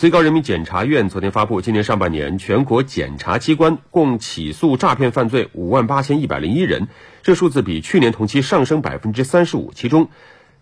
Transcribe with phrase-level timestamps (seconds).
[0.00, 6.88] 最高人民检察院昨天发布，今年上半年全国检察机关共起诉诈骗犯罪五万八千一百零一人，
[7.22, 9.72] 这数字比去年同期上升百分之三十五。
[9.74, 10.08] 其中，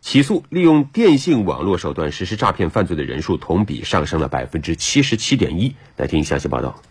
[0.01, 5.76] 起诉利用电信网络手段实施诈骗犯罪的人数同比上升了百分之七十七点一。
[5.96, 6.82] 来听详细报道。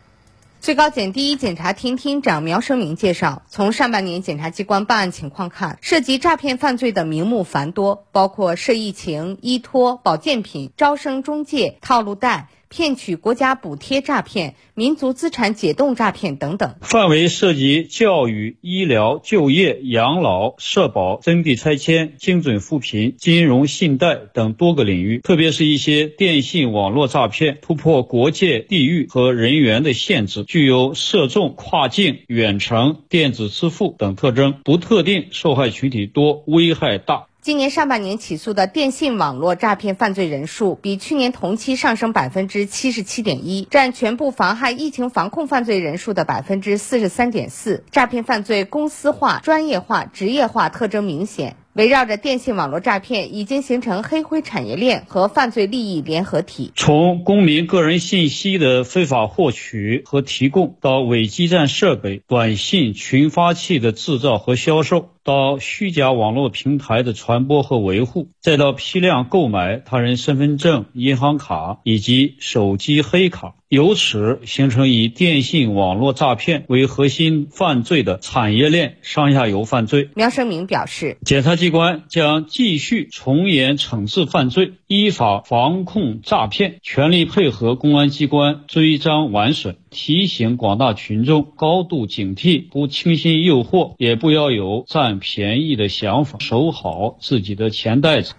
[0.59, 12.49] 最高检第一检察厅厅长苗生明介绍，从上半年检察机关办案情况看，涉及诈骗犯罪的名目繁多，包括涉疫情、依托、保健品、招生中介、套路贷。
[12.69, 25.19] 骗取国家补贴诈骗、民族资产解冻诈骗等等，范围涉及教育、医疗、就业、养老、社保、征地拆迁、精准扶贫、金融信贷等多个领域。
[25.19, 37.27] 特别是一些电信网络诈骗，突破国界、地域和人员的限制，具有涉众、跨境、远程、电子支付等特征，不特定，受害群体多，危害大。
[37.47, 47.85] 今年上半年起诉的电信网络诈骗犯罪人数比去年同期上升百分之七十七点一，占全部妨害疫情防控犯罪人数的百分之四十三点四。
[47.89, 51.55] 诈骗犯罪公司化、专业化、职业化特征明显。
[51.77, 56.71] 围绕着电信网络诈骗，已经形成黑灰产业链和犯罪利益联合体。
[56.75, 73.53] 从公民个人信息的非法获取和提供，到伪基站设备、短信群发器的制造和销售，到虚假网络平台的传播和维护，再到批量购买他人身份证、银行卡以及手机黑卡。
[73.69, 80.09] 由此形成以电信网络诈骗为核心犯罪的产业链上下游犯罪。
[80.15, 98.33] 苗生明表示，检察机关将继续从严惩治犯罪，依法防控诈骗，全力配合公安机关追赃挽损，提醒广大群众高度警惕，不轻信诱惑，也不要有占便宜的想法，守好自己的钱袋子。